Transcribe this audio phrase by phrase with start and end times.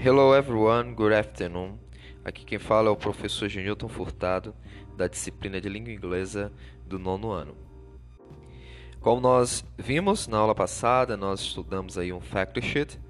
[0.00, 1.76] Hello everyone, good afternoon.
[2.24, 4.54] Aqui quem fala é o professor Genilton Furtado,
[4.96, 6.52] da disciplina de língua inglesa
[6.86, 7.56] do nono ano.
[9.00, 13.00] Como nós vimos na aula passada, nós estudamos aí um fact sheet,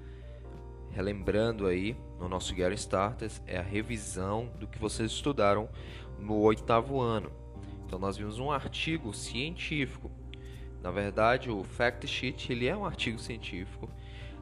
[0.89, 5.69] relembrando aí no nosso Getting Starters, é a revisão do que vocês estudaram
[6.17, 7.31] no oitavo ano.
[7.85, 10.09] Então nós vimos um artigo científico.
[10.81, 13.87] Na verdade, o fact sheet ele é um artigo científico.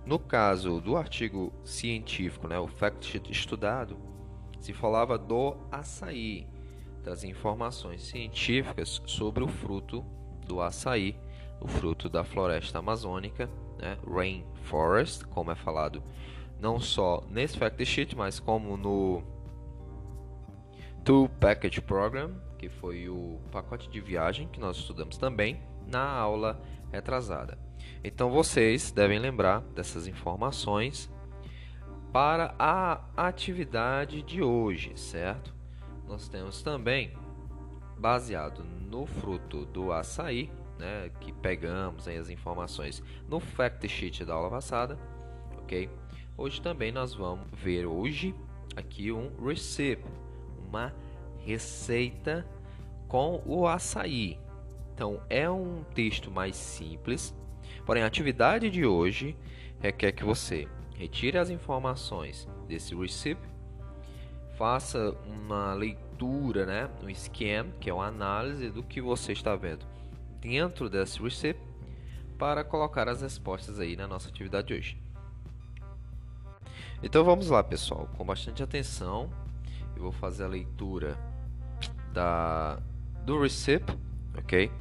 [0.08, 3.98] No caso do artigo científico, né, o fact estudado,
[4.58, 6.48] se falava do açaí,
[7.04, 10.06] das informações científicas sobre o fruto
[10.46, 11.14] do açaí,
[11.60, 16.02] o fruto da floresta amazônica, né, rainforest, como é falado
[16.58, 19.22] não só nesse fact sheet, mas como no
[21.04, 26.62] Two Package Program, que foi o pacote de viagem que nós estudamos também na aula
[26.94, 27.67] retrasada.
[28.04, 31.12] Então vocês devem lembrar dessas informações
[32.12, 35.54] para a atividade de hoje, certo?
[36.08, 37.12] Nós temos também,
[37.98, 44.50] baseado no fruto do açaí, né, que pegamos as informações no fact sheet da aula
[44.50, 44.98] passada,
[45.58, 45.90] ok?
[46.38, 48.34] Hoje também nós vamos ver hoje
[48.76, 50.06] aqui um recipe,
[50.68, 50.94] uma
[51.40, 52.48] receita
[53.08, 54.40] com o açaí.
[54.94, 57.36] Então é um texto mais simples,
[57.86, 59.36] porém a atividade de hoje
[59.80, 63.48] requer que você retire as informações desse recipe,
[64.58, 69.86] faça uma leitura, né, um scan, que é uma análise do que você está vendo
[70.42, 71.60] dentro desse recipe,
[72.38, 75.08] para colocar as respostas aí na nossa atividade de hoje.
[77.02, 79.30] Então vamos lá, pessoal, com bastante atenção.
[79.96, 81.18] Eu vou fazer a leitura
[82.14, 82.80] da
[83.24, 83.86] do receipt,
[84.38, 84.72] ok?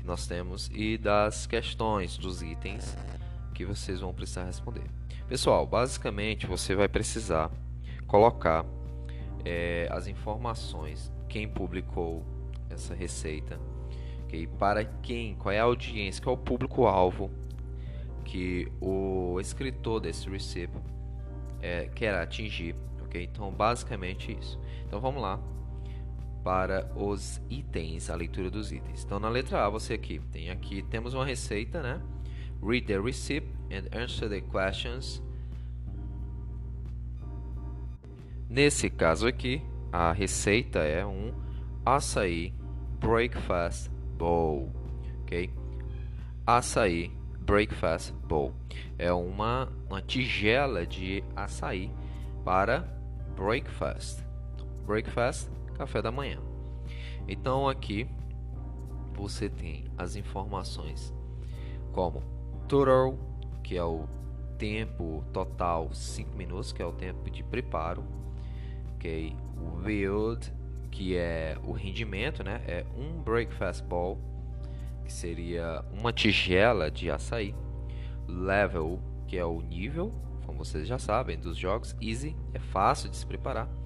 [0.00, 2.96] Que nós temos e das questões dos itens
[3.54, 4.84] que vocês vão precisar responder.
[5.28, 7.50] Pessoal, basicamente você vai precisar
[8.06, 8.64] colocar
[9.44, 12.24] é, as informações, quem publicou
[12.70, 13.60] essa receita,
[14.24, 14.46] ok?
[14.58, 17.30] Para quem, qual é a audiência, qual é o público-alvo
[18.24, 20.72] que o escritor desse receipt
[21.60, 23.22] é, quer atingir, ok?
[23.22, 24.58] Então, basicamente isso.
[24.86, 25.38] Então, vamos lá
[26.42, 29.04] para os itens, a leitura dos itens.
[29.04, 32.00] Então, na letra A, você aqui tem aqui temos uma receita, né?
[32.62, 35.22] Read the receipt and answer the questions.
[38.48, 39.62] Nesse caso aqui,
[39.92, 41.32] a receita é um
[41.84, 42.52] açaí
[43.00, 44.70] breakfast bowl,
[45.22, 45.50] ok?
[46.46, 48.54] Açaí breakfast bowl
[48.98, 51.90] é uma uma tigela de açaí
[52.44, 52.80] para
[53.36, 54.24] breakfast.
[54.86, 55.48] Breakfast
[55.80, 56.38] café da manhã.
[57.26, 58.06] Então aqui
[59.14, 61.14] você tem as informações
[61.92, 62.22] como
[62.68, 63.18] total,
[63.62, 64.06] que é o
[64.58, 68.04] tempo total 5 minutos, que é o tempo de preparo,
[68.94, 69.34] ok?
[69.56, 70.52] O yield,
[70.90, 72.62] que é o rendimento, né?
[72.66, 74.18] É um breakfast bowl,
[75.02, 77.54] que seria uma tigela de açaí.
[78.28, 80.12] Level, que é o nível,
[80.44, 81.96] como vocês já sabem dos jogos.
[82.02, 83.79] Easy, é fácil de se preparar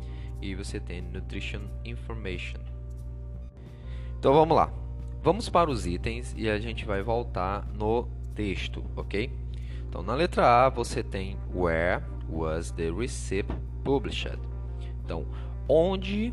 [0.45, 2.61] e você tem Nutrition Information.
[4.19, 4.71] Então vamos lá.
[5.23, 9.33] Vamos para os itens e a gente vai voltar no texto, ok?
[9.89, 13.51] Então na letra A você tem Where was the receipt
[13.83, 14.39] published?
[15.03, 15.27] Então,
[15.69, 16.33] onde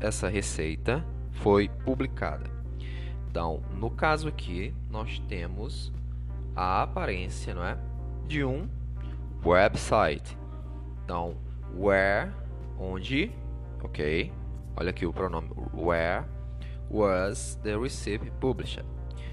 [0.00, 2.50] essa receita foi publicada?
[3.28, 5.92] Então, no caso aqui, nós temos
[6.54, 7.78] a aparência, não é,
[8.26, 8.68] de um
[9.44, 10.36] website.
[11.04, 11.34] Então,
[11.74, 12.30] where
[12.78, 13.30] onde,
[13.82, 14.32] ok?
[14.76, 16.24] Olha aqui o pronome where
[16.90, 18.84] was the receipt published.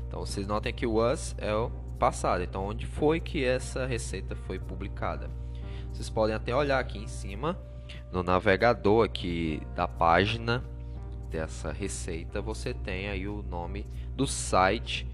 [0.07, 2.43] Então vocês notem que was é o passado.
[2.43, 5.29] Então onde foi que essa receita foi publicada?
[5.91, 7.57] Vocês podem até olhar aqui em cima
[8.11, 10.63] no navegador aqui da página
[11.29, 13.85] dessa receita, você tem aí o nome
[14.15, 15.07] do site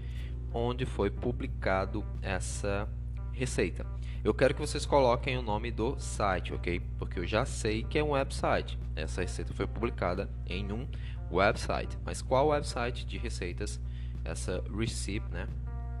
[0.52, 2.88] onde foi publicado essa
[3.36, 3.86] receita.
[4.24, 6.80] Eu quero que vocês coloquem o nome do site, ok?
[6.98, 8.78] Porque eu já sei que é um website.
[8.96, 10.88] Essa receita foi publicada em um
[11.30, 11.96] website.
[12.04, 13.80] Mas qual website de receitas
[14.24, 15.46] essa receipt, né?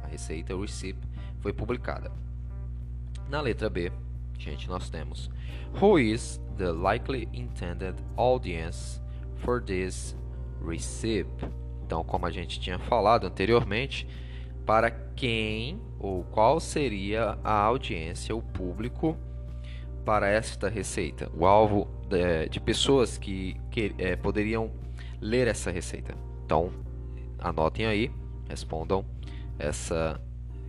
[0.02, 0.98] A receita receipt
[1.40, 2.10] foi publicada.
[3.28, 3.92] Na letra B,
[4.38, 5.30] gente, nós temos
[5.80, 9.00] Who is the likely intended audience
[9.36, 10.16] for this
[10.64, 11.28] receipt?
[11.84, 14.08] Então, como a gente tinha falado anteriormente,
[14.64, 19.16] para quem ou qual seria a audiência, o público
[20.04, 24.70] para esta receita, o alvo de, de pessoas que, que é, poderiam
[25.20, 26.14] ler essa receita.
[26.44, 26.70] Então,
[27.38, 28.10] anotem aí,
[28.48, 29.04] respondam
[29.58, 30.20] essa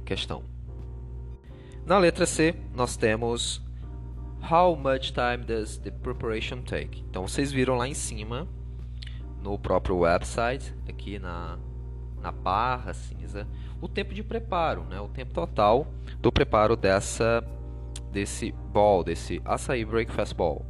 [0.05, 0.43] questão.
[1.85, 3.61] Na letra C, nós temos
[4.49, 7.03] How much time does the preparation take?
[7.09, 8.47] Então vocês viram lá em cima
[9.41, 11.57] no próprio website, aqui na,
[12.21, 13.47] na barra cinza,
[13.81, 14.99] o tempo de preparo, né?
[14.99, 15.87] o tempo total
[16.19, 17.43] do preparo dessa
[18.11, 20.65] desse ball, desse açaí breakfast ball.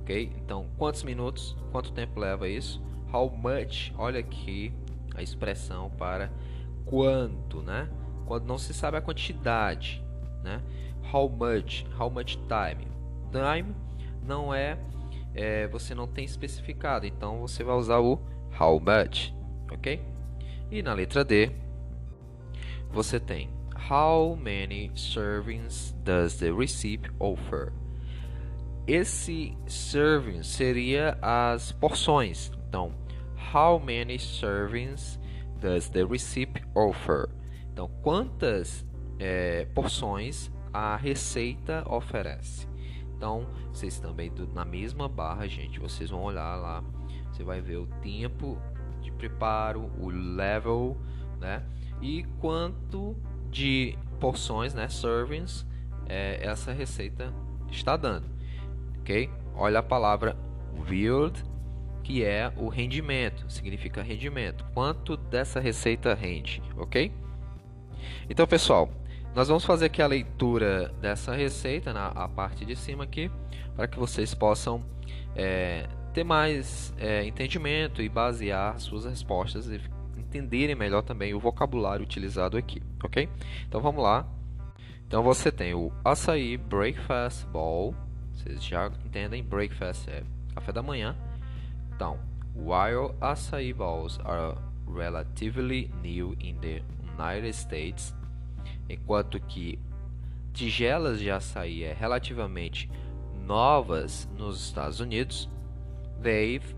[0.00, 0.32] Ok?
[0.36, 1.56] Então, quantos minutos?
[1.72, 2.80] Quanto tempo leva isso?
[3.12, 3.92] How much?
[3.96, 4.72] Olha aqui
[5.14, 6.30] a expressão para
[6.84, 7.88] quanto, né?
[8.26, 10.04] Quando não se sabe a quantidade,
[10.42, 10.60] né?
[11.12, 11.84] How much?
[11.98, 12.86] How much time?
[13.32, 13.74] Time
[14.22, 14.78] não é,
[15.34, 18.20] é você não tem especificado, então você vai usar o
[18.58, 19.32] how much,
[19.70, 20.00] ok?
[20.70, 21.50] E na letra D
[22.94, 23.50] você tem
[23.90, 27.72] How many servings does the recipe offer?
[28.86, 32.50] Esse serving seria as porções.
[32.68, 32.94] Então,
[33.52, 35.18] how many servings
[35.60, 37.28] does the recipe offer?
[37.72, 38.86] Então, quantas
[39.18, 42.66] é, porções a receita oferece?
[43.16, 46.82] Então, vocês também na mesma barra, gente, vocês vão olhar lá,
[47.30, 48.58] você vai ver o tempo
[49.02, 50.96] de preparo, o level,
[51.40, 51.62] né?
[52.00, 53.16] E quanto
[53.50, 55.66] de porções, né, servings,
[56.06, 57.32] é, essa receita
[57.70, 58.26] está dando,
[59.00, 59.30] ok?
[59.54, 60.36] Olha a palavra
[60.88, 61.42] yield,
[62.02, 64.64] que é o rendimento, significa rendimento.
[64.74, 67.10] Quanto dessa receita rende, ok?
[68.28, 68.90] Então, pessoal,
[69.34, 73.30] nós vamos fazer aqui a leitura dessa receita na a parte de cima aqui,
[73.74, 74.84] para que vocês possam
[75.34, 79.80] é, ter mais é, entendimento e basear suas respostas e
[80.34, 83.28] entenderem melhor também o vocabulário utilizado aqui, ok?
[83.68, 84.26] Então vamos lá.
[85.06, 87.94] Então você tem o açaí breakfast bowl,
[88.32, 91.16] vocês já entendem, breakfast é café da manhã.
[91.94, 92.18] Então,
[92.56, 94.56] while açaí balls are
[94.92, 96.82] relatively new in the
[97.16, 98.14] United States,
[98.88, 99.78] enquanto que
[100.52, 102.90] tigelas de açaí é relativamente
[103.46, 105.48] novas nos Estados Unidos,
[106.22, 106.74] they've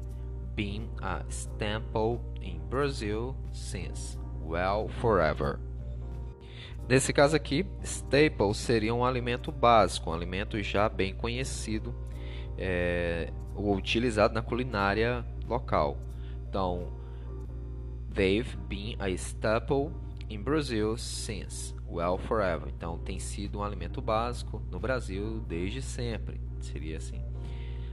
[0.56, 5.60] been a staple in Brazil since well forever.
[6.88, 11.94] Nesse caso aqui, staple seria um alimento básico, um alimento já bem conhecido
[12.56, 15.98] é, ou utilizado na culinária local.
[16.48, 16.92] Então,
[18.12, 19.90] they've been a staple
[20.30, 22.68] in Brazil since well forever.
[22.68, 26.40] Então, tem sido um alimento básico no Brasil desde sempre.
[26.60, 27.22] Seria assim.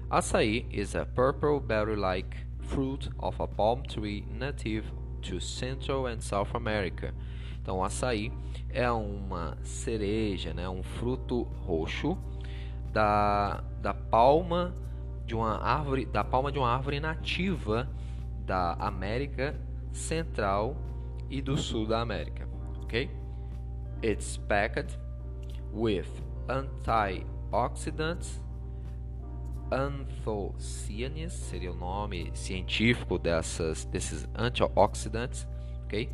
[0.09, 2.37] Açaí is a purple berry-like
[2.67, 4.85] fruit of a palm tree native
[5.21, 7.13] to Central and South America.
[7.61, 8.31] Então, o açaí
[8.69, 12.17] é uma cereja, né, um fruto roxo
[12.91, 14.75] da, da palma
[15.25, 17.89] de uma árvore, da palma de uma árvore nativa
[18.45, 19.55] da América
[19.93, 20.75] Central
[21.29, 22.47] e do Sul da América,
[22.83, 23.09] ok?
[24.03, 24.99] It's packed
[25.73, 26.07] with
[26.49, 28.42] antioxidants
[29.73, 35.47] anthocyanins, seria o nome científico dessas, desses antioxidantes,
[35.85, 36.09] ok?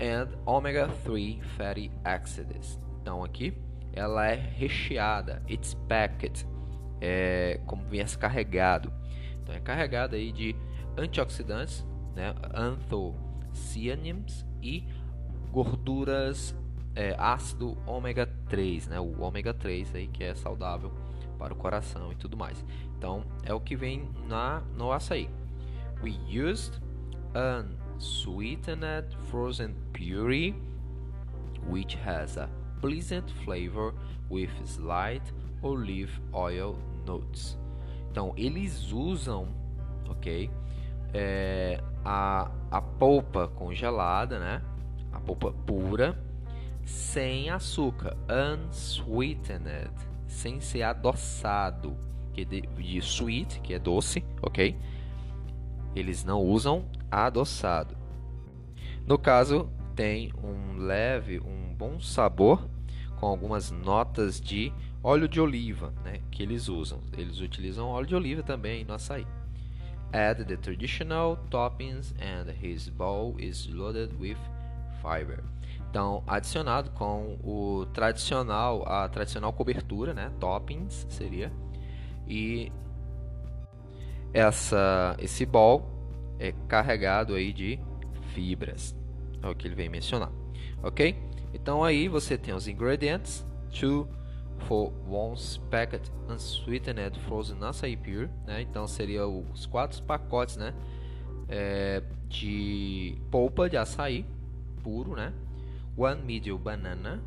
[0.00, 2.80] And omega-3 fatty acids.
[3.00, 3.52] Então aqui
[3.92, 6.46] ela é recheada, it's packed,
[7.00, 8.92] é como viesse carregado.
[9.42, 10.56] Então é carregada aí de
[10.96, 14.86] antioxidantes, né, anthocyanins e
[15.50, 16.54] gorduras
[16.94, 20.92] é, ácido ômega 3, né, o ômega 3 aí que é saudável
[21.42, 22.64] para o coração e tudo mais.
[22.96, 25.28] Então é o que vem na no açaí.
[26.00, 26.80] We used
[27.34, 30.54] unsweetened frozen puree
[31.68, 32.48] which has a
[32.80, 33.92] pleasant flavor
[34.30, 35.22] with slight
[35.62, 37.58] olive oil notes.
[38.12, 39.48] Então eles usam,
[40.08, 40.48] ok,
[41.12, 44.62] é, a, a polpa congelada, né?
[45.12, 46.16] A polpa pura,
[46.84, 51.96] sem açúcar, unsweetened sem ser adoçado,
[52.32, 54.76] que é de, de sweet, que é doce, ok?
[55.94, 57.96] Eles não usam adoçado.
[59.06, 62.66] No caso, tem um leve, um bom sabor
[63.20, 64.72] com algumas notas de
[65.02, 67.00] óleo de oliva, né, que eles usam.
[67.16, 69.26] Eles utilizam óleo de oliva também no açaí.
[70.12, 74.36] Add the traditional toppings and his bowl is loaded with
[75.00, 75.42] fiber.
[75.92, 81.52] Então, adicionado com o tradicional, a tradicional cobertura, né, toppings seria,
[82.26, 82.72] e
[84.32, 85.86] essa esse bol
[86.38, 87.78] é carregado aí de
[88.32, 88.96] fibras,
[89.42, 90.32] é o que ele vem mencionar,
[90.82, 91.14] ok?
[91.52, 94.08] Então aí você tem os ingredientes, two
[94.60, 98.62] for once packet unsweetened frozen açaí pure, né?
[98.62, 100.72] Então seria os quatro pacotes, né,
[101.50, 104.24] é, de polpa de açaí
[104.82, 105.34] puro, né?
[105.96, 107.20] One medium banana,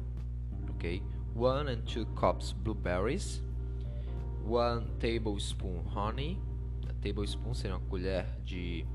[0.71, 1.01] okay,
[1.33, 3.41] one and two cups blueberries,
[4.43, 6.39] one tablespoon honey.
[6.89, 8.85] A tablespoon seria uma colher de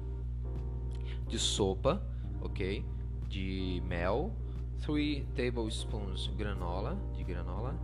[1.28, 2.00] de sopa,
[2.42, 2.84] ok?
[3.28, 4.32] De mel.
[4.80, 7.74] Three tablespoons granola, de granola.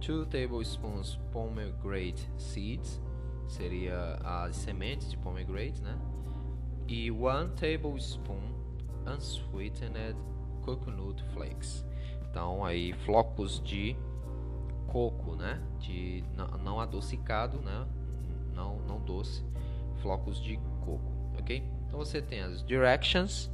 [0.00, 3.00] Two tablespoons pomegranate seeds,
[3.48, 5.98] seria as sementes de pomegranate, né?
[6.88, 8.54] E one tablespoon
[9.06, 10.16] unsweetened
[10.66, 11.84] coconut flakes.
[12.28, 13.96] Então aí flocos de
[14.88, 15.62] coco, né?
[15.78, 16.24] De
[16.62, 17.86] não, adocicado, né?
[18.54, 19.44] Não, não doce,
[20.02, 21.62] flocos de coco, ok?
[21.86, 23.50] Então você tem as directions,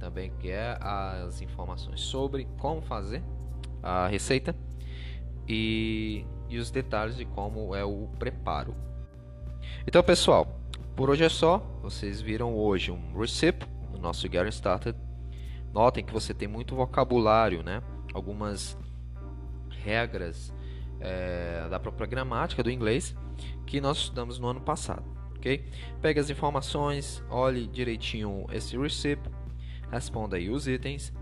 [0.00, 3.22] também que é as informações sobre como fazer
[3.82, 4.54] a receita
[5.46, 8.74] e, e os detalhes de como é o preparo.
[9.86, 10.58] Então pessoal,
[10.96, 11.58] por hoje é só.
[11.82, 15.07] Vocês viram hoje um recipe no nosso Getting Started.
[15.78, 17.80] Notem que você tem muito vocabulário, né?
[18.12, 18.76] Algumas
[19.70, 20.52] regras
[20.98, 23.16] é, da própria gramática do inglês
[23.64, 25.04] que nós estudamos no ano passado,
[25.36, 25.64] ok?
[26.02, 29.30] Pegue as informações, olhe direitinho esse recipe,
[29.88, 31.14] responda aí os itens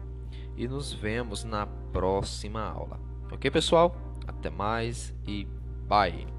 [0.57, 2.99] e nos vemos na próxima aula,
[3.31, 3.95] ok pessoal?
[4.27, 5.47] Até mais e
[5.87, 6.36] bye!